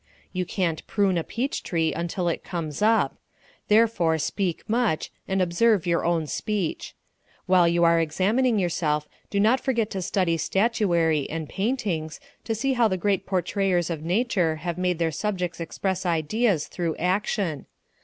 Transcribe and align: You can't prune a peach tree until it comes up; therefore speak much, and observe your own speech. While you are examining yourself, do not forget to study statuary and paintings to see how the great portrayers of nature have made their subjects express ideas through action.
You 0.33 0.45
can't 0.47 0.87
prune 0.87 1.15
a 1.15 1.23
peach 1.23 1.61
tree 1.61 1.93
until 1.93 2.27
it 2.27 2.43
comes 2.43 2.81
up; 2.81 3.17
therefore 3.67 4.17
speak 4.17 4.67
much, 4.67 5.11
and 5.27 5.43
observe 5.43 5.85
your 5.85 6.03
own 6.03 6.25
speech. 6.25 6.95
While 7.45 7.67
you 7.67 7.83
are 7.83 7.99
examining 7.99 8.57
yourself, 8.57 9.07
do 9.29 9.39
not 9.39 9.59
forget 9.59 9.91
to 9.91 10.01
study 10.01 10.37
statuary 10.37 11.29
and 11.29 11.47
paintings 11.47 12.19
to 12.45 12.55
see 12.55 12.73
how 12.73 12.87
the 12.87 12.97
great 12.97 13.27
portrayers 13.27 13.91
of 13.91 14.01
nature 14.01 14.55
have 14.55 14.75
made 14.79 14.97
their 14.97 15.11
subjects 15.11 15.59
express 15.59 16.03
ideas 16.03 16.65
through 16.65 16.95
action. 16.97 17.67